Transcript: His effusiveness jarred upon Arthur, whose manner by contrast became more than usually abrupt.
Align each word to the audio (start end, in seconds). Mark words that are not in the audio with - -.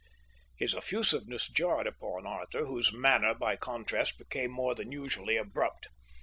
His 0.55 0.73
effusiveness 0.73 1.47
jarred 1.47 1.85
upon 1.85 2.25
Arthur, 2.25 2.65
whose 2.65 2.91
manner 2.91 3.35
by 3.35 3.55
contrast 3.55 4.17
became 4.17 4.49
more 4.49 4.73
than 4.73 4.91
usually 4.91 5.37
abrupt. 5.37 5.89